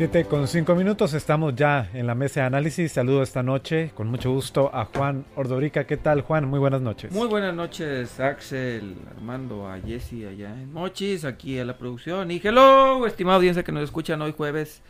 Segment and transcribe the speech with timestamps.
[0.00, 2.90] Siete con cinco minutos, estamos ya en la mesa de análisis.
[2.90, 5.84] Saludo esta noche con mucho gusto a Juan Ordorica.
[5.84, 6.48] ¿Qué tal, Juan?
[6.48, 7.12] Muy buenas noches.
[7.12, 12.30] Muy buenas noches, Axel, Armando, a Jesse allá en Mochis, aquí a la producción.
[12.30, 14.80] Y hello, estimada audiencia que nos escuchan hoy jueves.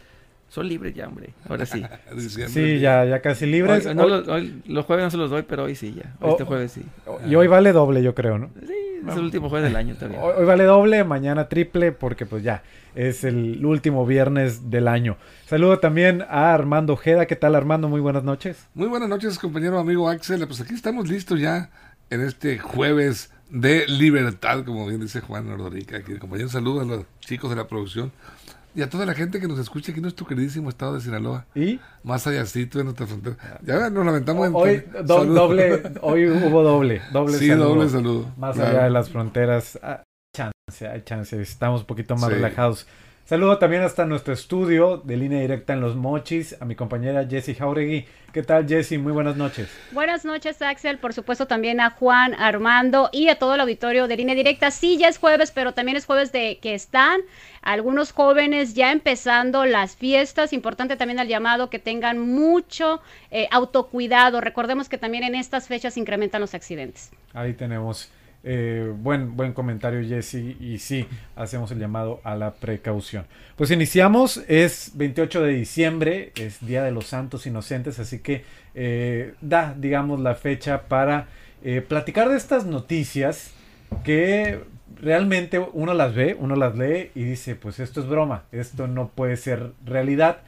[0.49, 1.31] Son libres ya, hombre.
[1.49, 1.83] Ahora sí.
[2.47, 3.87] sí, ya, ya casi libres.
[3.87, 6.15] los, jueves no se los doy, pero hoy sí, ya.
[6.25, 6.83] Este jueves sí.
[7.29, 8.51] Y hoy vale doble, yo creo, ¿no?
[8.65, 8.75] Sí,
[9.09, 10.21] es el último jueves del año también.
[10.23, 12.63] Hoy, vale doble, mañana triple, porque pues ya,
[12.95, 15.17] es el último viernes del año.
[15.47, 17.27] Saludo también a Armando Ojeda.
[17.27, 17.89] ¿Qué tal, Armando?
[17.89, 18.69] Muy buenas noches.
[18.75, 20.47] Muy buenas noches, compañero amigo Axel.
[20.47, 21.71] Pues aquí estamos listos ya
[22.11, 25.97] en este jueves de libertad, como bien dice Juan Ordorica.
[25.99, 28.13] Aquí, compañero, saludos a los chicos de la producción
[28.75, 31.47] y a toda la gente que nos escucha aquí en nuestro queridísimo estado de Sinaloa.
[31.55, 31.81] ¿Y?
[32.03, 33.37] Más allá de nuestra frontera.
[33.63, 38.33] Ya nos lamentamos en hoy, doble, hoy hubo doble, doble sí, doble saludo.
[38.37, 39.79] Más allá de las fronteras.
[39.83, 40.03] Hay ah,
[40.35, 41.41] chance, hay chance.
[41.41, 42.87] Estamos un poquito más relajados.
[43.31, 47.55] Saludo también hasta nuestro estudio de línea directa en Los Mochis, a mi compañera Jessie
[47.55, 48.05] Jauregui.
[48.33, 48.99] ¿Qué tal, Jessie?
[48.99, 49.69] Muy buenas noches.
[49.93, 50.99] Buenas noches, Axel.
[50.99, 54.73] Por supuesto, también a Juan, Armando y a todo el auditorio de línea directa.
[54.73, 57.21] Sí, ya es jueves, pero también es jueves de que están
[57.63, 60.53] algunos jóvenes ya empezando las fiestas.
[60.53, 63.01] Importante también el llamado que tengan mucho
[63.31, 64.41] eh, autocuidado.
[64.41, 67.13] Recordemos que también en estas fechas incrementan los accidentes.
[67.33, 68.11] Ahí tenemos
[68.43, 70.57] eh, buen, buen comentario, Jesse.
[70.61, 73.27] Y sí, hacemos el llamado a la precaución.
[73.57, 79.35] Pues iniciamos, es 28 de diciembre, es Día de los Santos Inocentes, así que eh,
[79.41, 81.29] da, digamos, la fecha para
[81.63, 83.53] eh, platicar de estas noticias
[84.05, 84.61] que
[85.01, 89.09] realmente uno las ve, uno las lee y dice, pues esto es broma, esto no
[89.09, 90.39] puede ser realidad,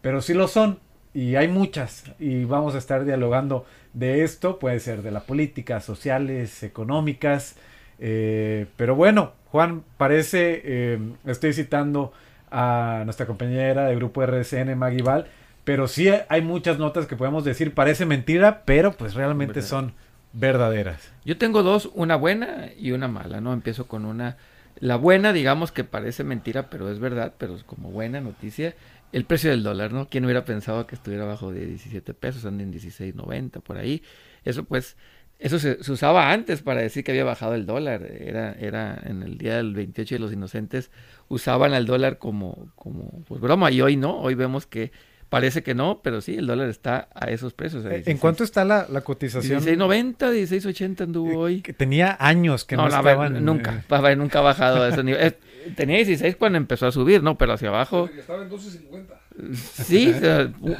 [0.00, 0.78] pero sí lo son
[1.14, 5.80] y hay muchas y vamos a estar dialogando de esto, puede ser de la política,
[5.80, 7.56] sociales, económicas,
[7.98, 12.12] eh, pero bueno, Juan, parece, eh, estoy citando
[12.50, 15.26] a nuestra compañera de grupo RSN, Maggie Val,
[15.64, 19.94] pero sí hay muchas notas que podemos decir, parece mentira, pero pues realmente son
[20.32, 21.12] verdaderas.
[21.24, 23.52] Yo tengo dos, una buena y una mala, ¿no?
[23.52, 24.36] Empiezo con una,
[24.80, 28.74] la buena, digamos que parece mentira, pero es verdad, pero es como buena noticia,
[29.12, 30.08] el precio del dólar, ¿no?
[30.08, 34.02] ¿Quién hubiera pensado que estuviera bajo de 17 pesos, anda en 16.90 por ahí?
[34.44, 34.96] Eso pues,
[35.38, 38.02] eso se, usaba antes para decir que había bajado el dólar.
[38.04, 40.90] Era, era en el día del 28 de los inocentes,
[41.28, 43.70] usaban al dólar como, como pues broma.
[43.70, 44.92] Y hoy no, hoy vemos que
[45.28, 47.84] parece que no, pero sí, el dólar está a esos precios.
[47.86, 49.62] ¿En cuánto está la, la cotización?
[49.62, 51.60] 16.90, 16.80 anduvo hoy.
[51.60, 53.82] Que tenía años que no, no nunca,
[54.14, 55.36] nunca ha bajado a ese nivel.
[55.76, 57.36] tenía 16 cuando empezó a subir, ¿no?
[57.36, 58.08] Pero hacia abajo.
[58.16, 59.06] Estaba en 12.50.
[59.54, 60.14] Sí,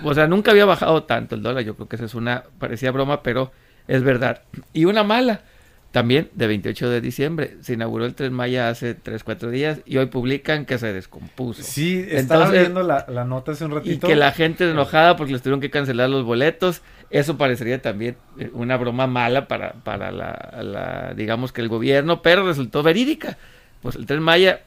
[0.05, 1.65] o sea, nunca había bajado tanto el dólar.
[1.65, 3.53] Yo creo que esa es una, parecía broma, pero
[3.89, 4.43] es verdad.
[4.73, 5.43] Y una mala,
[5.93, 7.57] también de 28 de diciembre.
[7.61, 11.63] Se inauguró el Tren Maya hace 3, 4 días y hoy publican que se descompuso.
[11.63, 14.07] Sí, estaba viendo la, nota hace un ratito.
[14.07, 16.83] Y que la gente enojada porque les tuvieron que cancelar los boletos.
[17.11, 22.47] Eso parecería también eh, una broma mala para, para la, digamos que el gobierno, pero
[22.47, 23.37] resultó verídica.
[23.83, 24.63] Pues el Tren Maya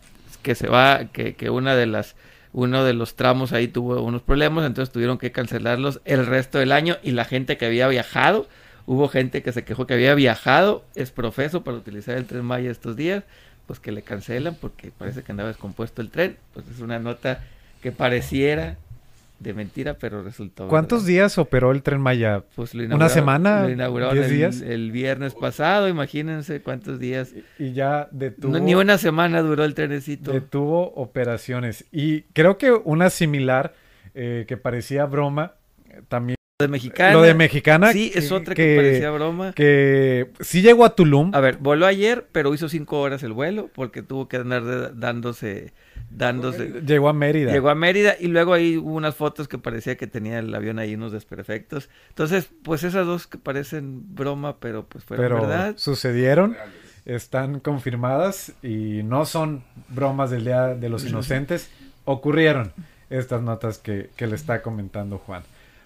[0.45, 2.15] que se va, que, que una de las
[2.53, 6.71] uno de los tramos ahí tuvo unos problemas, entonces tuvieron que cancelarlos el resto del
[6.71, 8.47] año y la gente que había viajado,
[8.85, 12.69] hubo gente que se quejó que había viajado, es profeso para utilizar el tren Maya
[12.69, 13.23] estos días,
[13.65, 17.43] pues que le cancelan porque parece que andaba descompuesto el tren, pues es una nota
[17.81, 18.77] que pareciera
[19.39, 20.67] de mentira, pero resultó.
[20.67, 22.43] ¿Cuántos días operó el tren Maya?
[22.55, 23.63] Pues ¿Una semana?
[23.63, 24.61] Lo inauguraron el, días?
[24.61, 27.33] el viernes pasado, imagínense cuántos días.
[27.59, 28.57] Y, ya detuvo.
[28.59, 30.31] ni una semana duró el trenecito.
[30.31, 31.85] Detuvo operaciones.
[31.91, 33.73] Y creo que una similar
[34.13, 35.55] eh, que parecía broma
[36.07, 37.11] también de mexicana.
[37.11, 37.91] Lo de mexicana.
[37.91, 39.51] Sí, es otra que, parecía broma.
[39.51, 41.35] Que sí llegó a Tulum.
[41.35, 45.73] A ver, voló ayer, pero hizo cinco horas el vuelo porque tuvo que andar dándose
[46.17, 46.81] dándose.
[46.85, 47.51] Llegó a Mérida.
[47.51, 50.79] Llegó a Mérida y luego ahí hubo unas fotos que parecía que tenía el avión
[50.79, 51.89] ahí unos desperfectos.
[52.09, 55.73] Entonces, pues esas dos que parecen broma, pero pues fueron pero verdad.
[55.77, 56.55] Sucedieron,
[57.05, 61.69] están confirmadas y no son bromas del Día de los Inocentes.
[62.05, 62.71] Ocurrieron
[63.09, 65.43] estas notas que, que le está comentando Juan.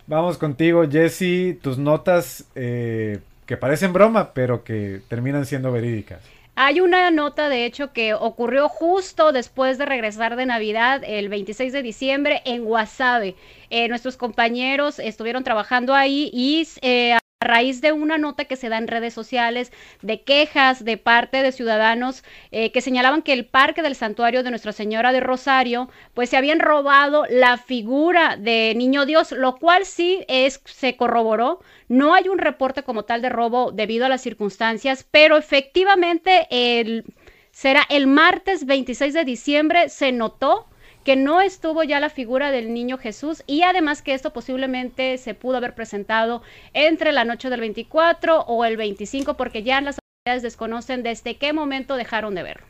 [0.07, 1.59] Vamos contigo, Jesse.
[1.61, 6.21] Tus notas, eh, que parecen broma, pero que terminan siendo verídicas.
[6.61, 11.71] Hay una nota, de hecho, que ocurrió justo después de regresar de Navidad, el 26
[11.71, 13.37] de diciembre, en Guasave.
[13.69, 18.67] Eh, nuestros compañeros estuvieron trabajando ahí y eh, a raíz de una nota que se
[18.67, 19.71] da en redes sociales
[20.01, 24.49] de quejas de parte de ciudadanos eh, que señalaban que el parque del santuario de
[24.49, 29.85] Nuestra Señora de Rosario, pues se habían robado la figura de Niño Dios, lo cual
[29.85, 31.61] sí es, se corroboró.
[31.87, 37.05] No hay un reporte como tal de robo debido a las circunstancias, pero efectivamente el,
[37.51, 40.67] será el martes 26 de diciembre se notó
[41.09, 45.33] que no estuvo ya la figura del niño Jesús y además que esto posiblemente se
[45.33, 50.43] pudo haber presentado entre la noche del 24 o el 25 porque ya las autoridades
[50.43, 52.67] desconocen desde qué momento dejaron de verlo.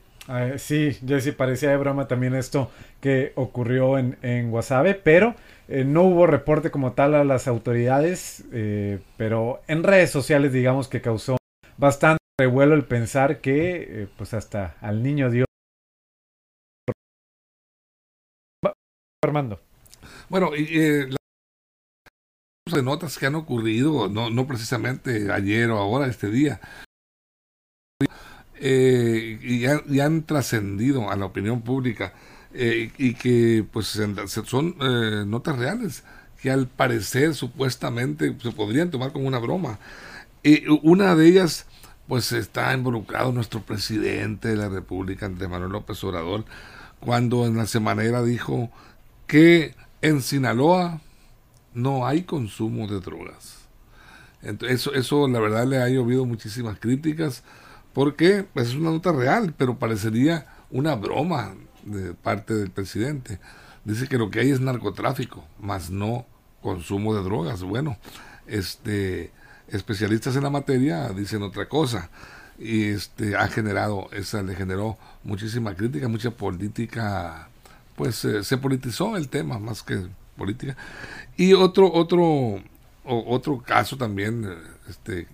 [0.56, 2.72] sí, Jesse, parecía de broma también esto
[3.02, 5.36] que ocurrió en, en Guasave, pero
[5.68, 10.88] eh, no hubo reporte como tal a las autoridades, eh, pero en redes sociales digamos
[10.88, 11.36] que causó
[11.76, 15.49] bastante revuelo el pensar que eh, pues hasta al niño Dios
[19.30, 19.60] Armando.
[20.30, 21.10] Bueno, eh,
[22.66, 26.62] las notas que han ocurrido, no, no precisamente ayer o ahora, este día,
[28.62, 32.14] eh, y, han trascendido a la opinión pública
[32.54, 33.98] eh, y que pues
[34.46, 36.04] son eh, notas reales
[36.42, 39.80] que al parecer supuestamente se podrían tomar como una broma.
[40.44, 41.68] Y una de ellas
[42.08, 46.44] pues está involucrado nuestro presidente de la República, Andrés Manuel López Obrador,
[47.00, 48.72] cuando en la semanera dijo
[49.30, 51.02] que en Sinaloa
[51.76, 53.60] no hay consumo de drogas.
[54.42, 57.44] Eso, eso la verdad le ha llovido muchísimas críticas
[57.94, 61.54] porque pues, es una nota real, pero parecería una broma
[61.84, 63.40] de parte del presidente.
[63.86, 66.26] Dice que lo que hay es narcotráfico, más no
[66.64, 67.62] consumo de drogas.
[67.62, 67.98] Bueno,
[68.48, 69.32] este
[69.68, 72.10] especialistas en la materia dicen otra cosa
[72.58, 77.49] y este ha generado esa le generó muchísima crítica, mucha política
[78.00, 80.08] pues eh, se politizó el tema más que
[80.38, 80.78] política.
[81.36, 82.64] Y otro, otro,
[83.04, 84.56] otro caso también, eh,
[84.90, 85.28] este,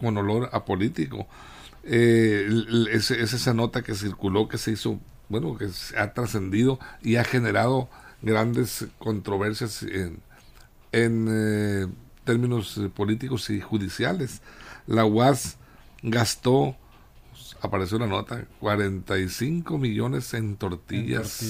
[0.00, 1.26] con olor a político,
[1.84, 2.48] eh,
[2.90, 4.98] es, esa nota que circuló, que se hizo,
[5.28, 5.68] bueno, que
[5.98, 7.90] ha trascendido y ha generado
[8.22, 10.22] grandes controversias en,
[10.92, 11.94] en
[12.24, 14.40] términos políticos y judiciales.
[14.86, 15.58] La UAS
[16.02, 16.76] gastó
[17.60, 21.42] apareció una nota, 45 millones en tortillas.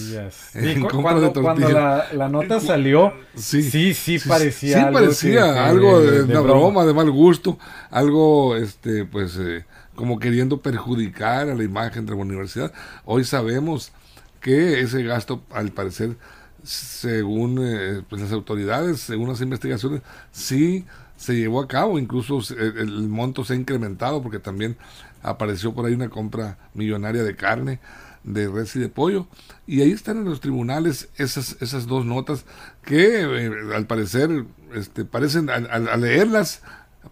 [0.55, 0.93] En tortillas.
[1.03, 6.41] cuando, cuando la, nota salió, sí, sí, sí, parecía sí, algo, parecía algo de, una
[6.41, 6.85] broma.
[6.85, 7.59] de mal gusto,
[7.91, 9.65] algo, este, pues, eh,
[9.95, 12.73] como queriendo perjudicar a la imagen de la universidad.
[13.05, 13.93] Hoy sabemos
[14.41, 16.17] que ese gasto, al parecer,
[16.63, 20.03] según eh, pues las autoridades, según las investigaciones,
[20.33, 20.85] sí
[21.17, 24.79] se llevó a cabo, incluso el monto se ha incrementado porque también
[25.23, 27.81] apareció por ahí una compra millonaria de carne,
[28.25, 29.27] de res y de pollo.
[29.67, 32.45] Y ahí están en los tribunales esas, esas dos notas
[32.85, 34.45] que eh, al parecer
[34.75, 36.63] este, parecen, al, leerlas,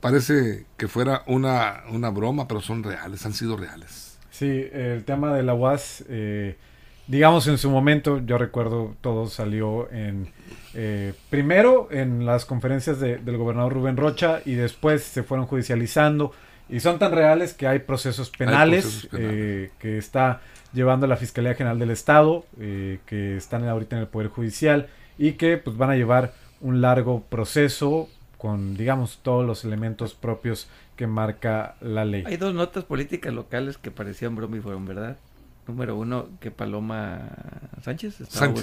[0.00, 4.19] parece que fuera una, una broma, pero son reales, han sido reales.
[4.31, 6.56] Sí, el tema de la UAS, eh,
[7.06, 10.28] digamos en su momento, yo recuerdo todo salió en...
[10.75, 16.31] Eh, primero en las conferencias del gobernador Rubén Rocha y después se fueron judicializando
[16.69, 20.40] y son tan reales que hay procesos penales, eh, que está
[20.73, 25.33] llevando la Fiscalía General del Estado, eh, que están ahorita en el Poder Judicial y
[25.33, 31.07] que pues van a llevar un largo proceso con, digamos, todos los elementos propios que
[31.07, 32.25] marca la ley.
[32.26, 35.16] Hay dos notas políticas locales que parecían broma y fueron verdad.
[35.66, 37.28] Número uno, que Paloma
[37.83, 38.54] Sánchez estaba,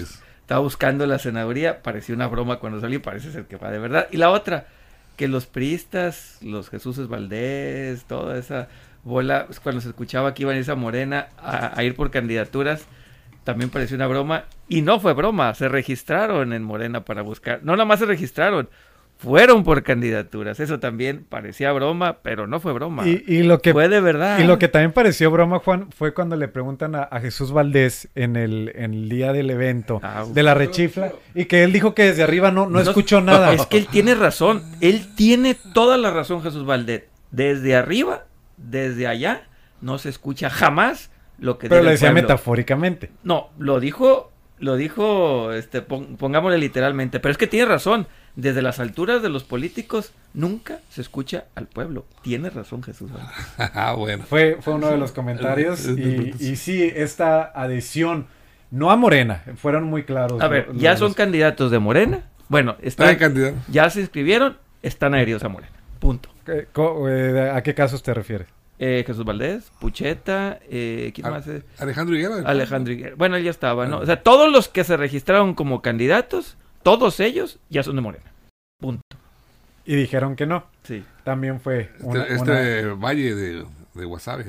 [0.42, 4.08] estaba buscando la senaduría, parecía una broma cuando salió, parece ser que va de verdad.
[4.12, 4.68] Y la otra,
[5.16, 8.68] que los priistas, los Jesús Valdés, toda esa
[9.04, 12.86] bola, pues, cuando se escuchaba que iban a esa morena a, ir por candidaturas,
[13.44, 14.46] también pareció una broma.
[14.68, 17.62] Y no fue broma, se registraron en Morena para buscar.
[17.64, 18.70] No nada más se registraron,
[19.18, 20.60] fueron por candidaturas.
[20.60, 23.08] Eso también parecía broma, pero no fue broma.
[23.08, 24.40] Y, lo que fue de verdad.
[24.40, 28.36] Y lo que también pareció broma, Juan, fue cuando le preguntan a, Jesús Valdés en
[28.36, 32.04] el, en el día del evento ah, de la rechifla y que él dijo que
[32.04, 33.54] desde arriba no, no, escuchó nada.
[33.54, 34.64] Es que él tiene razón.
[34.82, 37.04] Él tiene toda la razón, Jesús Valdés.
[37.32, 38.26] Desde arriba,
[38.58, 39.48] desde allá,
[39.82, 43.12] no se escucha jamás lo que Pero lo decía metafóricamente.
[43.24, 47.20] No, lo dijo, lo dijo, este, pongámosle literalmente.
[47.20, 51.68] Pero es que tiene razón desde las alturas de los políticos nunca se escucha al
[51.68, 52.06] pueblo.
[52.22, 53.12] Tiene razón Jesús.
[53.58, 54.24] ah, bueno.
[54.26, 58.28] Fue, fue uno de los comentarios y, y sí, esta adhesión,
[58.72, 60.42] no a Morena, fueron muy claros.
[60.42, 62.24] A ver, ya son candidatos de Morena.
[62.48, 63.18] Bueno, están,
[63.70, 65.74] ya se inscribieron, están adheridos a Morena.
[66.00, 66.30] Punto.
[66.48, 68.48] Eh, eh, ¿A qué casos te refieres?
[68.78, 71.48] Eh, Jesús Valdés, Pucheta, eh, ¿quién A- más?
[71.48, 71.64] es?
[71.80, 72.36] Alejandro Higuera.
[72.46, 73.16] Alejandro Higuera.
[73.16, 74.00] Bueno, él ya estaba, ¿no?
[74.00, 78.32] O sea, todos los que se registraron como candidatos, todos ellos ya son de Morena.
[78.80, 79.02] Punto.
[79.86, 80.66] Y dijeron que no.
[80.84, 81.04] Sí.
[81.24, 83.66] También fue Este, una, este Valle de,
[83.96, 84.46] de Wasabi.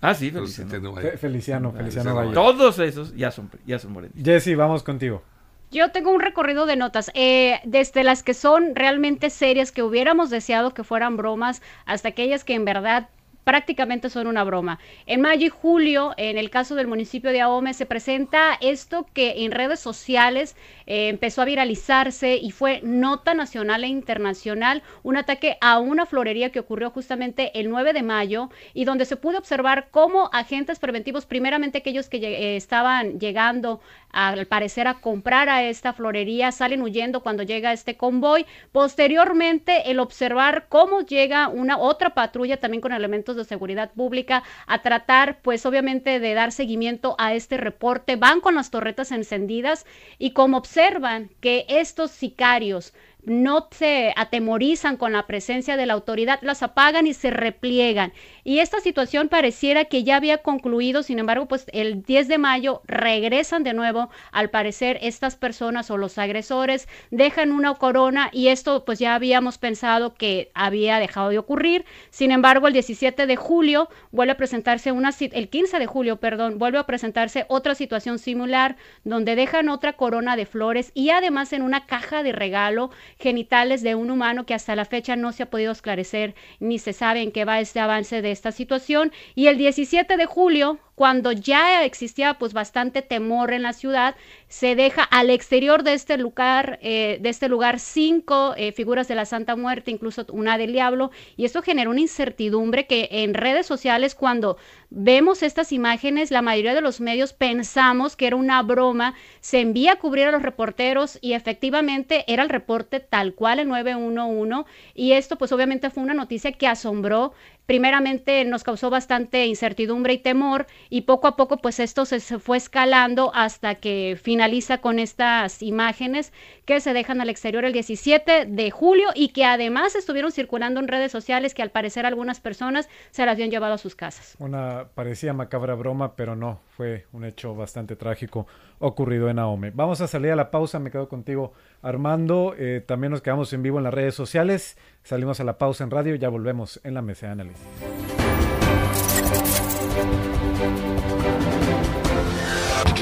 [0.00, 0.70] Ah, sí, Feliciano.
[0.98, 1.10] este.
[1.12, 2.32] Fe- Feliciano, Feliciano Feliciano Valle.
[2.34, 4.16] Todos esos ya son, ya son morenos.
[4.20, 5.22] Jesse, vamos contigo.
[5.70, 10.28] Yo tengo un recorrido de notas, eh, desde las que son realmente serias, que hubiéramos
[10.28, 13.08] deseado que fueran bromas, hasta aquellas que en verdad
[13.44, 14.78] prácticamente son una broma.
[15.06, 19.44] En mayo y julio, en el caso del municipio de Ahome, se presenta esto que
[19.44, 20.56] en redes sociales
[20.86, 26.50] eh, empezó a viralizarse y fue nota nacional e internacional, un ataque a una florería
[26.50, 31.26] que ocurrió justamente el 9 de mayo y donde se pudo observar cómo agentes preventivos,
[31.26, 33.80] primeramente aquellos que eh, estaban llegando
[34.12, 38.44] al parecer a comprar a esta florería, salen huyendo cuando llega este convoy.
[38.72, 44.82] Posteriormente, el observar cómo llega una otra patrulla también con elementos de seguridad pública a
[44.82, 48.16] tratar, pues obviamente, de dar seguimiento a este reporte.
[48.16, 49.86] Van con las torretas encendidas
[50.18, 52.92] y como observan que estos sicarios
[53.24, 58.12] no se atemorizan con la presencia de la autoridad, las apagan y se repliegan.
[58.44, 62.82] Y esta situación pareciera que ya había concluido, sin embargo, pues el 10 de mayo
[62.86, 68.84] regresan de nuevo, al parecer estas personas o los agresores dejan una corona y esto
[68.84, 71.84] pues ya habíamos pensado que había dejado de ocurrir.
[72.10, 76.58] Sin embargo, el 17 de julio vuelve a presentarse una el 15 de julio, perdón,
[76.58, 81.62] vuelve a presentarse otra situación similar donde dejan otra corona de flores y además en
[81.62, 85.50] una caja de regalo genitales de un humano que hasta la fecha no se ha
[85.50, 89.12] podido esclarecer ni se sabe en qué va este avance de esta situación.
[89.34, 94.16] Y el 17 de julio, cuando ya existía pues bastante temor en la ciudad,
[94.48, 99.14] se deja al exterior de este lugar, eh, de este lugar cinco eh, figuras de
[99.14, 103.64] la Santa Muerte, incluso una del diablo, y esto genera una incertidumbre que en redes
[103.64, 104.58] sociales cuando
[104.90, 109.92] vemos estas imágenes, la mayoría de los medios pensamos que era una broma, se envía
[109.92, 115.12] a cubrir a los reporteros y efectivamente era el reporte tal cual el 911 y
[115.12, 117.32] esto pues obviamente fue una noticia que asombró
[117.70, 122.40] primeramente nos causó bastante incertidumbre y temor y poco a poco pues esto se, se
[122.40, 126.32] fue escalando hasta que finaliza con estas imágenes
[126.64, 130.88] que se dejan al exterior el 17 de julio y que además estuvieron circulando en
[130.88, 134.34] redes sociales que al parecer algunas personas se las habían llevado a sus casas.
[134.40, 138.48] Una parecía macabra broma, pero no, fue un hecho bastante trágico
[138.80, 139.70] ocurrido en Ahome.
[139.70, 143.62] Vamos a salir a la pausa, me quedo contigo Armando, eh, también nos quedamos en
[143.62, 147.02] vivo en las redes sociales, salimos a la pausa en radio, ya volvemos en la
[147.02, 147.66] mesa de análisis.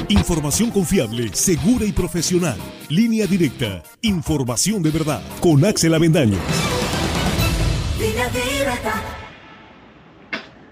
[0.09, 2.57] Información confiable, segura y profesional.
[2.89, 3.83] Línea directa.
[4.01, 5.21] Información de verdad.
[5.39, 6.37] Con Axel Avendaño.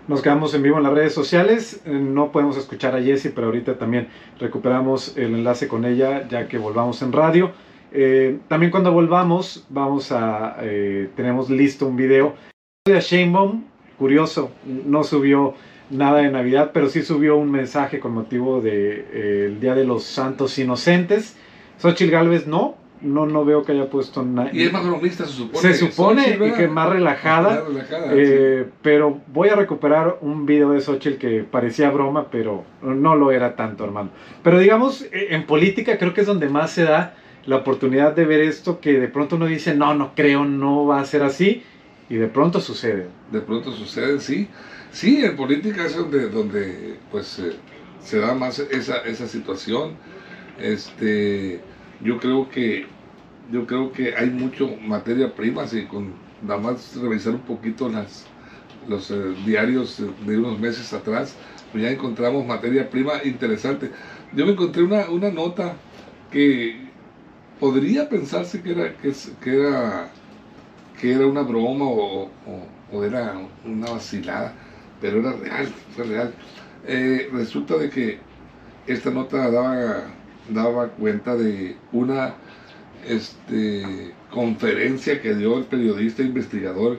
[0.08, 1.82] Nos quedamos en vivo en las redes sociales.
[1.86, 4.08] Eh, No podemos escuchar a Jessie, pero ahorita también
[4.40, 7.52] recuperamos el enlace con ella ya que volvamos en radio.
[7.91, 12.36] Eh, también cuando volvamos vamos a eh, tenemos listo un video
[12.86, 13.63] de Sheinbaum.
[13.98, 15.56] Curioso, no subió
[15.89, 19.86] nada de Navidad, pero sí subió un mensaje con motivo del de, eh, Día de
[19.86, 21.36] los Santos Inocentes.
[21.79, 24.50] Xochitl Galvez no, no, no veo que haya puesto nada.
[24.53, 25.60] Y es más bromista, se supone.
[25.62, 27.63] Se supone Xochitl, y que más relajada.
[27.63, 32.63] Más relajada, Eh, pero voy a recuperar un video de Xochitl que parecía broma, pero
[32.82, 34.10] no lo era tanto, hermano.
[34.44, 37.15] Pero digamos, eh, en política creo que es donde más se da
[37.48, 41.01] la oportunidad de ver esto que de pronto uno dice, no, no creo, no va
[41.01, 41.63] a ser así,
[42.10, 43.16] y de pronto sucede.
[43.32, 44.50] de pronto sucede, sí.
[44.92, 47.60] Sí, en política es donde, donde pues eh,
[48.00, 50.00] se da más esa, esa situación.
[50.58, 51.66] Este,
[52.01, 52.96] yo creo que
[53.51, 58.32] yo creo que hay mucho materia prima, si con nada más revisar un poquito las
[58.88, 61.39] los eh, diarios de unos meses atrás,
[61.72, 63.92] pues ya encontramos materia prima interesante.
[64.32, 65.84] Yo me encontré una, una nota
[66.32, 66.92] que
[67.60, 69.14] podría pensarse que era que,
[69.46, 70.10] era
[71.00, 73.34] que era una broma o, o- o era
[73.66, 74.54] una vacilada,
[75.02, 76.34] pero era real, fue real.
[76.88, 78.20] Eh, resulta de que
[78.88, 80.04] esta nota daba,
[80.50, 82.34] daba cuenta de una
[83.08, 86.98] este, conferencia que dio el periodista investigador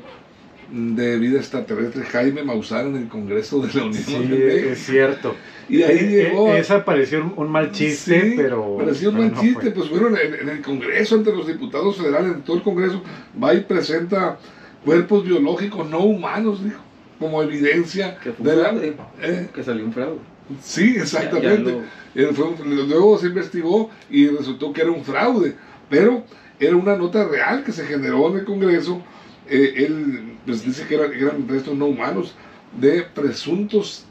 [0.71, 4.73] de vida extraterrestre Jaime Maussan en el Congreso de la Unión Sí, Europea.
[4.73, 5.35] es cierto.
[5.68, 6.48] Y de ahí Eh, llegó...
[6.54, 8.76] eh, esa pareció un, mal chiste, Sí, pero...
[8.78, 9.70] Parecía un mal no chiste, fue.
[9.72, 13.02] pues bueno, en, en el Congreso, entre los diputados federales, en todo el Congreso,
[13.42, 14.38] va y presenta
[14.84, 16.80] cuerpos biológicos no humanos, dijo,
[17.18, 18.68] como evidencia Que fue de un la...
[18.70, 18.96] fraude.
[19.22, 19.48] ¿Eh?
[19.54, 20.18] Que salió un fraude.
[20.62, 21.78] Sí, exactamente.
[22.14, 25.54] Ya- ya fue un- luego se investigó y resultó que era un fraude,
[25.90, 26.25] pero
[26.58, 29.02] era una nota real que se generó en el Congreso
[29.50, 32.34] eh, él pues, dice que eran, eran restos no humanos
[32.80, 34.04] de presuntos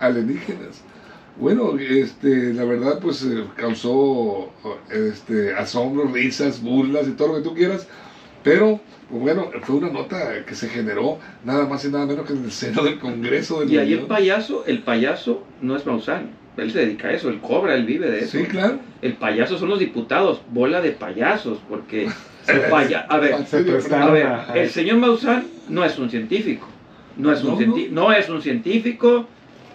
[0.00, 0.82] alienígenas.
[1.36, 4.52] Bueno, este, la verdad pues eh, causó
[4.90, 7.88] este, asombro, risas, burlas y todo lo que tú quieras,
[8.44, 12.34] pero pues, bueno, fue una nota que se generó nada más y nada menos que
[12.34, 16.30] en el seno del Congreso del Y ahí el payaso, el payaso no es Maussan,
[16.56, 18.38] él se dedica a eso, él cobra, él vive de eso.
[18.38, 18.78] Sí, claro.
[19.02, 22.04] El payaso son los diputados, bola de payasos, porque
[22.46, 26.68] el paya- a ver, a ver, el señor Maussan no es un científico,
[27.16, 29.26] no es un, No, cienti- no es un científico,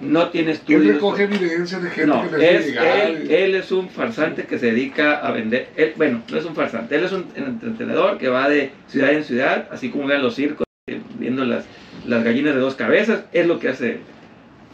[0.02, 0.96] no tiene Él estudios.
[0.96, 5.18] recoge evidencia de gente No, que es, él, él es un farsante que se dedica
[5.18, 5.70] a vender.
[5.76, 9.24] él- bueno, no es un farsante, él es un entretenedor que va de ciudad en
[9.24, 11.66] ciudad, así como vean los circos, eh, viendo las,
[12.06, 13.26] las gallinas de dos cabezas.
[13.34, 14.00] Es lo que hace él.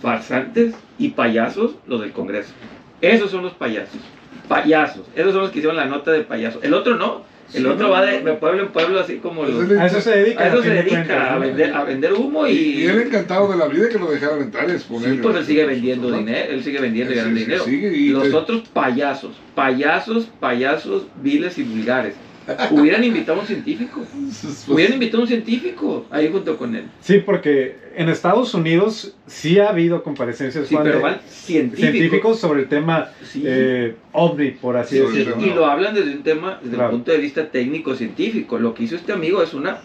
[0.02, 2.54] farsantes y payasos, los del Congreso.
[3.02, 4.00] Esos son los payasos.
[4.48, 5.08] Payasos.
[5.16, 6.60] Esos son los que hicieron la nota de payaso.
[6.62, 7.24] El otro no.
[7.54, 9.70] El Sí, otro no, va de, de pueblo en pueblo, así como los.
[9.72, 10.44] A eso se dedica.
[10.44, 12.52] A eso se dedica, a vender, a vender humo y.
[12.54, 15.12] Y él encantado de la vida que lo dejaran entrar y exponer.
[15.12, 17.64] Sí, pues él sigue vendiendo dinero, él sigue vendiendo y ganando sí, dinero.
[17.64, 22.16] sigue y Los te- otros payasos, payasos, payasos viles y vulgares.
[22.72, 24.06] Hubieran invitado a un científico.
[24.68, 26.86] Hubieran invitado a un científico ahí junto con él.
[27.02, 31.92] Sí, porque en Estados Unidos sí ha habido comparecencias Sí, pero científico.
[31.92, 33.44] científicos sobre el tema Sí.
[33.46, 35.38] eh, ovni, por así Sí, decirlo.
[35.40, 35.56] y ¿no?
[35.56, 36.92] lo hablan desde un tema, desde Claro.
[36.92, 38.60] el punto de vista técnico-científico.
[38.60, 39.80] Lo que hizo este amigo es una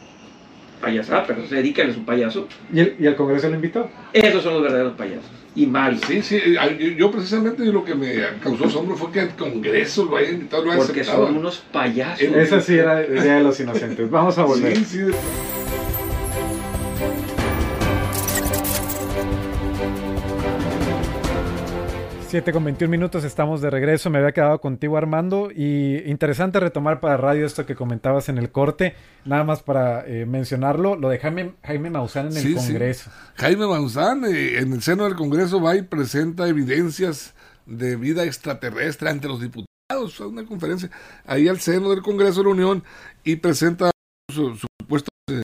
[0.80, 2.48] payasada, pero se dedica, él es un payaso.
[2.72, 3.90] ¿Y, el, y el Congreso lo invitó.
[4.12, 5.30] Esos son los verdaderos payasos.
[5.54, 6.00] Y malos.
[6.06, 6.40] Sí, sí,
[6.78, 10.64] yo, yo precisamente lo que me causó asombro fue que el Congreso lo haya invitado,
[10.64, 11.26] lo haya Porque aceptado.
[11.26, 12.22] son unos payasos.
[12.22, 14.08] Esa sí era el Día de los Inocentes.
[14.10, 14.76] Vamos a volver.
[14.76, 15.00] Sí, sí.
[22.30, 24.08] Siete con 21 minutos, estamos de regreso.
[24.08, 25.50] Me había quedado contigo, Armando.
[25.50, 28.94] Y interesante retomar para radio esto que comentabas en el corte.
[29.24, 32.54] Nada más para eh, mencionarlo, lo de Jaime, Jaime Maussan en el Sí, sí.
[32.54, 33.10] Congreso.
[33.34, 37.34] Jaime Maussan eh, en el seno del Congreso va y presenta evidencias
[37.66, 40.14] de vida extraterrestre ante los diputados.
[40.14, 40.88] Fue una conferencia
[41.26, 42.84] ahí al seno del Congreso de la Unión
[43.24, 43.90] y presenta
[44.32, 45.42] supuestos eh,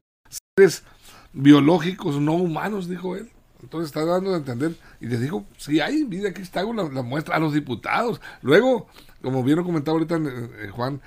[0.57, 0.85] seres
[1.33, 3.29] biológicos no humanos, dijo él.
[3.63, 7.03] Entonces está dando a entender y les digo, si hay vida, aquí está la, la
[7.03, 8.21] muestra a los diputados.
[8.43, 8.87] Luego,
[9.23, 11.01] como vieron comentado ahorita eh, Juan,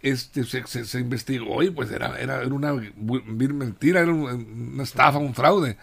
[0.00, 5.34] este se, investigó y pues era, era, era una mentira, era un- una estafa, un
[5.34, 5.76] fraude.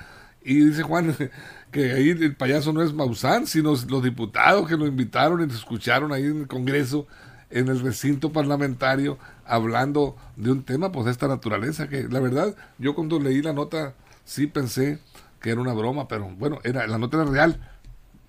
[0.43, 1.15] Y dice Juan
[1.71, 5.53] que ahí el payaso no es Maussan, sino los diputados que lo invitaron y lo
[5.53, 7.07] escucharon ahí en el Congreso,
[7.49, 12.55] en el recinto parlamentario, hablando de un tema pues de esta naturaleza, que la verdad,
[12.77, 13.93] yo cuando leí la nota
[14.25, 14.99] sí pensé
[15.43, 17.69] que era una broma, pero bueno, era la nota era real.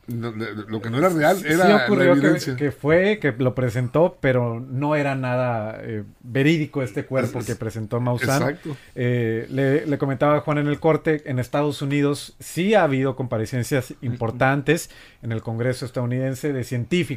[0.07, 2.55] Lo, que no era real Sí era la ocurrió evidencia.
[2.57, 7.46] que, que fue, que lo presentó, pero no era nada eh, verídico este cuerpo Es-
[7.46, 8.42] que presentó Maussan.
[8.42, 8.77] Exacto.
[8.94, 13.16] Eh, le, le comentaba a Juan en el corte, en Estados Unidos sí ha habido
[13.16, 14.90] comparecencias importantes
[15.22, 17.16] en el Congreso estadounidense de científicos,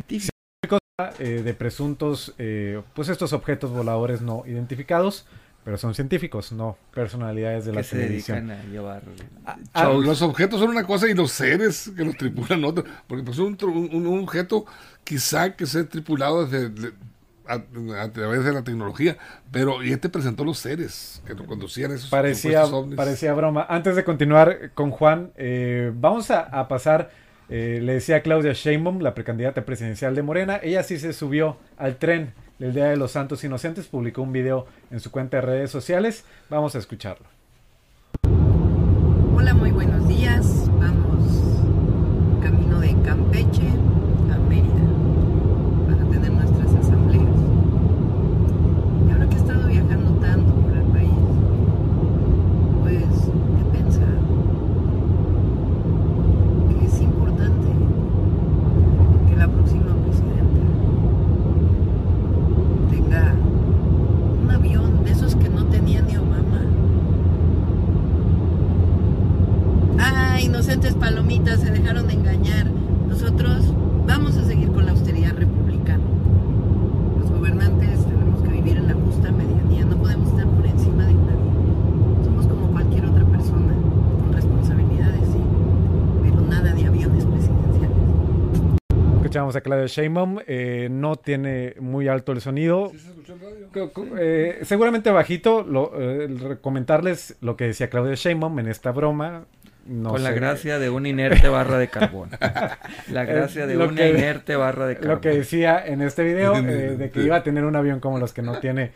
[0.00, 0.32] científicos,
[1.20, 5.24] eh, de presuntos, eh, pues estos objetos voladores no identificados,
[5.64, 8.48] pero son científicos, no personalidades de la se televisión.
[8.48, 9.02] dedican a llevar
[9.46, 12.84] Ah, Ah, los objetos son una cosa y los seres que los tripulan otra.
[13.06, 14.64] Porque pues un, tru- un, un objeto
[15.04, 16.92] quizá que sea tripulado desde, de-
[17.46, 17.54] a,
[18.02, 19.16] a través de la tecnología.
[19.50, 22.96] Pero y este presentó los seres que lo conducían esos parecía, ovnis.
[22.96, 23.64] parecía broma.
[23.68, 27.10] Antes de continuar con Juan, eh, vamos a, a pasar.
[27.48, 31.56] eh, le decía a Claudia Sheinbaum, la precandidata presidencial de Morena, ella sí se subió
[31.76, 35.40] al tren del Día de los Santos Inocentes, publicó un video en su cuenta de
[35.40, 36.24] redes sociales.
[36.48, 37.26] Vamos a escucharlo.
[39.34, 40.70] Hola, muy buenos días.
[40.78, 41.58] Vamos
[42.40, 43.68] camino de Campeche
[44.32, 44.86] a Mérida
[45.88, 47.26] para tener nuestras asambleas.
[49.08, 51.10] Y ahora que he estado viajando tanto por el país,
[52.82, 53.02] pues
[53.58, 54.22] he pensado
[56.68, 57.68] que es importante
[59.28, 60.62] que la próxima presidenta
[62.90, 63.34] tenga
[64.42, 66.60] un avión de esos que no tenía ni Obama.
[69.98, 72.66] Ah, inocentes palomitas, se dejaron de engañar.
[73.08, 73.72] Nosotros
[74.06, 76.02] vamos a seguir con la austeridad republicana.
[77.20, 81.14] Los gobernantes tenemos que vivir en la justa medianía, no podemos estar por encima de
[81.14, 82.24] nadie.
[82.24, 83.74] Somos como cualquier otra persona,
[84.20, 85.40] con responsabilidades, sí,
[86.22, 87.96] pero nada de aviones presidenciales.
[89.52, 92.88] Escuchamos a Claudia Sheinbaum, eh, no tiene muy alto el sonido.
[92.92, 93.90] ¿Sí se escuchó en radio?
[94.18, 99.44] Eh, seguramente bajito, lo, eh, el comentarles lo que decía Claudia Sheinbaum en esta broma.
[99.86, 102.30] no Con la gracia de una inerte barra de carbón.
[103.10, 105.10] La gracia de Lo una que- inerte barra de carbón.
[105.16, 106.62] Lo que decía en este video, eh,
[106.98, 108.92] de que iba a tener un avión como los que no tiene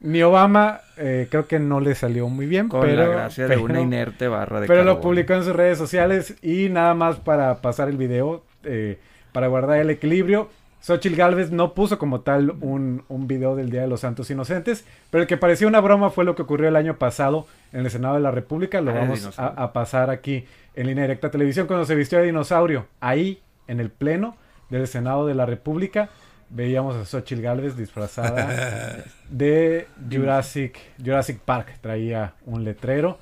[0.00, 3.56] ni Obama, eh, creo que no le salió muy bien, Con pero, la gracia de
[3.58, 4.94] una pero- inerte barra de pero carbón.
[4.96, 8.98] lo publicó en sus redes sociales y nada más para pasar el video, eh,
[9.32, 10.50] para guardar el equilibrio.
[10.80, 14.84] Xochitl Galvez no puso como tal un, un video del Día de los Santos Inocentes,
[15.10, 17.90] pero el que parecía una broma fue lo que ocurrió el año pasado en el
[17.90, 18.80] Senado de la República.
[18.80, 22.86] Lo Ah, vamos a, pasar aquí en línea directa televisión cuando se vistió de dinosaurio.
[23.00, 24.36] Ahí, en el pleno
[24.70, 26.08] del Senado de la República,
[26.48, 31.78] veíamos a Xochitl Galvez disfrazada de Jurassic, Jurassic Park.
[31.82, 33.18] Traía un letrero.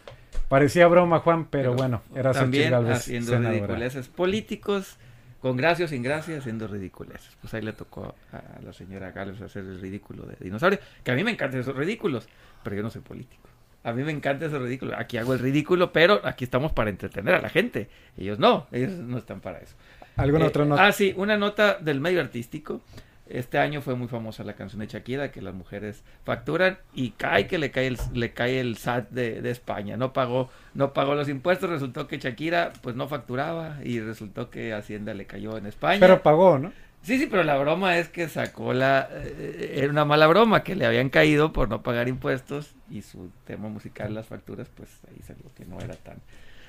[0.49, 2.99] Parecía broma, Juan, pero, bueno, era Xochitl Galvez.
[2.99, 3.66] haciendo senadora.
[3.66, 4.97] ridiculeces políticos,
[5.40, 7.37] con gracia o sin gracia, haciendo ridiculeces.
[7.40, 11.14] Pues ahí le tocó a la señora Gales hacer el ridículo de dinosaurio, que a
[11.14, 12.29] mí me encantan esos ridículos,
[12.62, 13.48] pero yo no soy político.
[13.85, 14.96] A mí me encanta ese ridículo.
[14.98, 17.88] Aquí hago el ridículo, pero aquí estamos para entretener a la gente.
[18.16, 19.77] Ellos no, ellos no están para eso.
[20.16, 20.85] ¿Alguna Eh, otra nota?
[20.87, 22.83] Ah, sí, una nota del medio artístico.
[23.30, 27.46] Este año fue muy famosa la canción de Shakira, que las mujeres facturan y cae
[27.46, 29.96] que le cae el, le cae el SAT de, de España.
[29.96, 34.72] No pagó, no pagó los impuestos, resultó que Shakira pues no facturaba y resultó que
[34.72, 36.00] Hacienda le cayó en España.
[36.00, 36.72] Pero pagó, ¿no?
[37.02, 39.08] Sí, sí, pero la broma es que sacó la...
[39.12, 43.30] eh, era una mala broma, que le habían caído por no pagar impuestos y su
[43.46, 46.16] tema musical, las facturas, pues ahí salió que no era tan...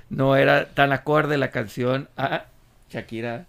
[0.10, 2.46] No era tan acorde la canción a
[2.90, 3.46] Shakira.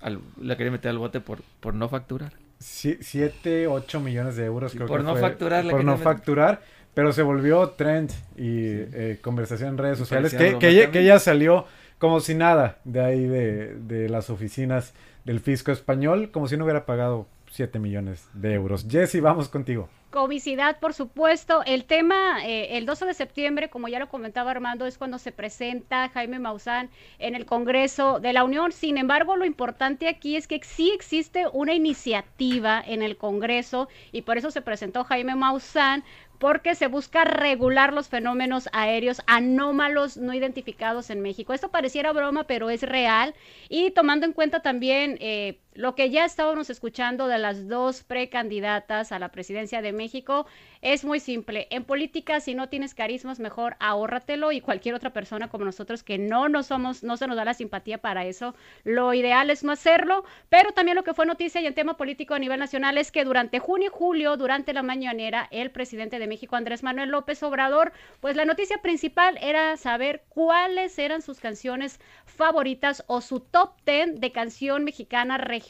[0.00, 2.32] Al- la quería meter al bote por, por no facturar.
[2.58, 6.62] 7, 8 millones de euros Sí, creo por que no fue, facturar Por no facturar,
[6.94, 10.34] pero se volvió trend y eh, conversación en redes Me sociales.
[10.34, 11.66] Que, que, ella, que ella salió
[11.98, 14.92] como si nada de ahí de, de las oficinas
[15.24, 18.86] del fisco español, como si no hubiera pagado 7 millones de euros.
[18.88, 19.88] Jesse, vamos contigo.
[20.10, 21.62] Comicidad, por supuesto.
[21.64, 25.30] El tema, eh, el 12 de septiembre, como ya lo comentaba Armando, es cuando se
[25.30, 28.72] presenta Jaime Maussan en el Congreso de la Unión.
[28.72, 34.22] Sin embargo, lo importante aquí es que sí existe una iniciativa en el Congreso y
[34.22, 36.02] por eso se presentó Jaime Maussan
[36.40, 41.52] porque se busca regular los fenómenos aéreos anómalos no identificados en México.
[41.52, 43.34] Esto pareciera broma, pero es real.
[43.68, 49.12] Y tomando en cuenta también eh, lo que ya estábamos escuchando de las dos precandidatas
[49.12, 50.46] a la presidencia de México,
[50.82, 51.68] es muy simple.
[51.70, 56.18] En política, si no tienes carismas, mejor ahórratelo y cualquier otra persona como nosotros que
[56.18, 59.72] no nos somos, no se nos da la simpatía para eso, lo ideal es no
[59.72, 60.24] hacerlo.
[60.50, 63.24] Pero también lo que fue noticia y en tema político a nivel nacional es que
[63.24, 67.92] durante junio y julio, durante la mañanera, el presidente de México, Andrés Manuel López Obrador,
[68.20, 74.20] pues la noticia principal era saber cuáles eran sus canciones favoritas o su top 10
[74.20, 75.69] de canción mexicana regional.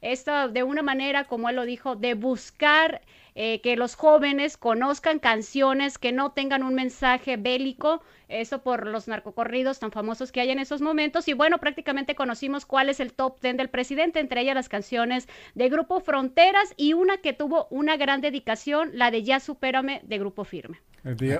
[0.00, 3.02] Esto de una manera, como él lo dijo, de buscar
[3.40, 9.06] eh, que los jóvenes conozcan canciones que no tengan un mensaje bélico, eso por los
[9.06, 11.28] narcocorridos tan famosos que hay en esos momentos.
[11.28, 15.28] Y bueno, prácticamente conocimos cuál es el top 10 del presidente, entre ellas las canciones
[15.54, 20.18] de Grupo Fronteras y una que tuvo una gran dedicación, la de Ya Supérame de
[20.18, 20.80] Grupo Firme.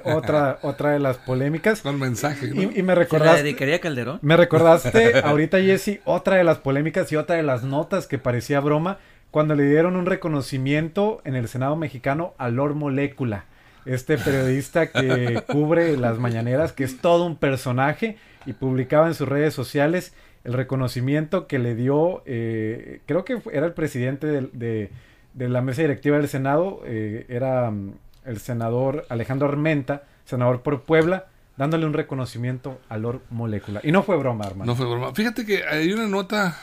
[0.05, 1.83] Otra, otra de las polémicas.
[1.83, 2.47] Con mensaje.
[2.47, 2.63] ¿no?
[2.63, 4.19] Y, y me ¿Se la recordaste, dedicaría a Calderón?
[4.23, 8.61] me recordaste ahorita, Jesse, otra de las polémicas y otra de las notas que parecía
[8.61, 8.99] broma
[9.31, 13.45] cuando le dieron un reconocimiento en el Senado mexicano a Lord Molécula,
[13.85, 19.29] este periodista que cubre las mañaneras, que es todo un personaje y publicaba en sus
[19.29, 20.15] redes sociales
[20.45, 24.91] el reconocimiento que le dio, eh, creo que era el presidente de
[25.35, 27.93] la mesa directiva del Senado, eh, era mm,
[28.25, 33.81] el senador Alejandro Armenta, senador por Puebla, dándole un reconocimiento a Lord Molécula.
[33.83, 34.73] Y no fue broma, hermano.
[34.73, 35.15] No fue broma.
[35.15, 36.57] Fíjate que hay una nota,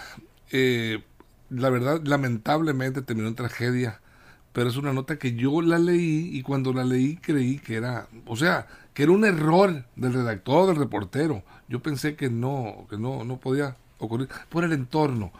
[0.52, 1.00] eh,
[1.50, 4.02] la verdad, lamentablemente terminó en tragedia,
[4.54, 8.08] pero es una nota que yo la leí y cuando la leí creí que era,
[8.26, 11.44] o sea, que era un error del redactor, del reportero.
[11.68, 15.32] Yo pensé que no, que no, no podía ocurrir por el entorno.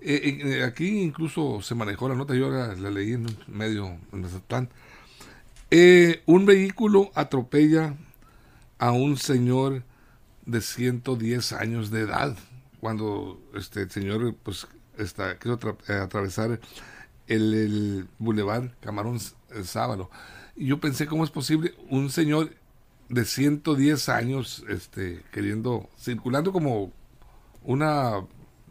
[0.00, 4.68] Eh, eh, aquí incluso se manejó la nota, yo la, leí en medio, en Mazatlán.
[5.70, 7.94] Eh, un vehículo atropella
[8.78, 9.84] a un señor
[10.44, 12.36] de 110 años de edad
[12.80, 14.66] cuando este señor pues
[14.98, 16.60] está quiso atra- eh, atravesar
[17.28, 19.18] el, el bulevar Camarón
[19.64, 20.10] Sábalo
[20.56, 22.50] y yo pensé cómo es posible un señor
[23.08, 26.92] de 110 años este queriendo circulando como
[27.64, 28.24] una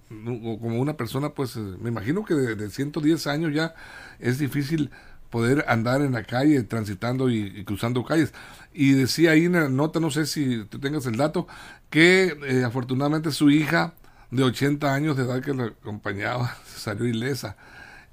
[0.10, 3.74] como una persona pues eh, me imagino que de, de 110 años ya
[4.20, 4.92] es difícil
[5.30, 8.34] poder andar en la calle transitando y, y cruzando calles.
[8.74, 11.48] Y decía ahí en la nota no sé si tú tengas el dato
[11.90, 13.96] que eh, afortunadamente su hija
[14.32, 17.56] de 80 años de edad que la acompañaba salió ilesa.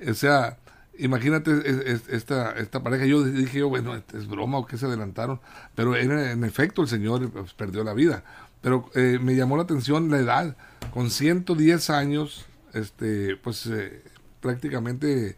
[0.09, 0.59] O sea
[0.99, 3.07] imagínate es- es- esta esta pareja.
[3.07, 5.41] Yo dije yo bueno es broma o que se adelantaron
[5.75, 8.25] pero era, en efecto el señor pues, perdió la vida.
[8.61, 10.57] Pero eh, me llamó la atención la edad.
[10.95, 12.45] Con 110 años,
[12.75, 14.03] este, pues eh,
[14.41, 15.37] prácticamente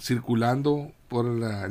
[0.00, 1.68] circulando por la,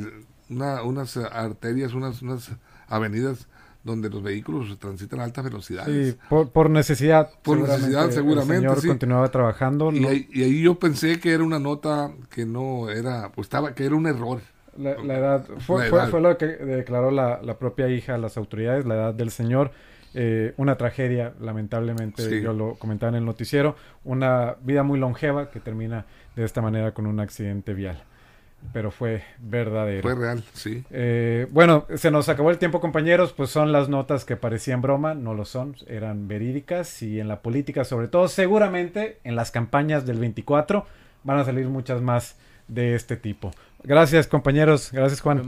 [0.48, 2.50] una- unas arterias, unas, unas
[2.88, 3.48] avenidas
[3.84, 6.12] donde los vehículos transitan a altas velocidades.
[6.14, 7.30] Sí, por, por necesidad.
[7.42, 8.88] Por necesidad, seguramente, El señor sí.
[8.88, 9.92] continuaba trabajando.
[9.92, 13.46] Y, no- ahí, y ahí yo pensé que era una nota que no era, pues
[13.46, 14.40] estaba, que era un error.
[14.76, 18.18] La, la edad, fue, La fue- fue lo que declaró la, la propia hija a
[18.18, 19.70] las autoridades, la edad del señor.
[20.16, 22.40] eh, una tragedia, lamentablemente, Sí.
[22.40, 26.92] yo lo comentaba en el noticiero, una vida muy longeva que termina de esta manera
[26.94, 28.00] con un accidente vial.
[28.72, 30.02] Pero fue verdadero.
[30.02, 30.84] Fue real, sí.
[30.90, 33.32] Eh, bueno, se nos acabó el tiempo, compañeros.
[33.32, 37.02] Pues son las notas que parecían broma, no lo son, eran verídicas.
[37.02, 40.86] Y en la política, sobre todo, seguramente en las campañas del 24
[41.24, 42.36] van a salir muchas más
[42.68, 43.50] de este tipo.
[43.82, 44.90] Gracias, compañeros.
[44.92, 45.42] Gracias, Juan.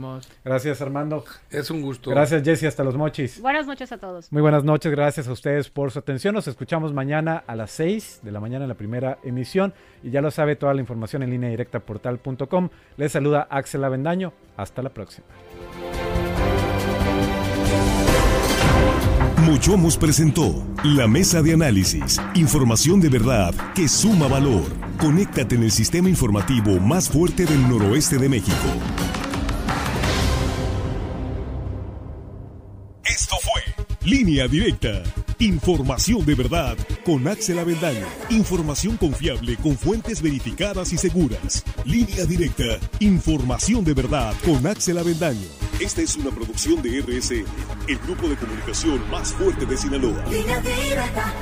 [0.45, 1.25] Gracias, Armando.
[1.49, 2.11] Es un gusto.
[2.11, 2.65] Gracias, Jesse.
[2.65, 3.41] Hasta los mochis.
[3.41, 4.31] Buenas noches a todos.
[4.31, 6.35] Muy buenas noches, gracias a ustedes por su atención.
[6.35, 9.73] Nos escuchamos mañana a las 6 de la mañana en la primera emisión.
[10.03, 12.69] Y ya lo sabe, toda la información en línea directa portal.com.
[12.97, 14.33] Les saluda Axel Avendaño.
[14.55, 15.25] Hasta la próxima.
[19.47, 22.21] Mochomos presentó la mesa de análisis.
[22.35, 24.86] Información de verdad que suma valor.
[24.97, 28.55] Conéctate en el sistema informativo más fuerte del noroeste de México.
[33.05, 35.03] Esto fue Línea Directa.
[35.37, 38.07] Información de verdad con Axel Avendaño.
[38.31, 41.63] Información confiable con fuentes verificadas y seguras.
[41.85, 42.79] Línea Directa.
[42.99, 45.47] Información de verdad con Axel Avendaño.
[45.79, 47.45] Esta es una producción de RSN,
[47.87, 50.25] el grupo de comunicación más fuerte de Sinaloa.
[50.25, 51.33] Línea directa.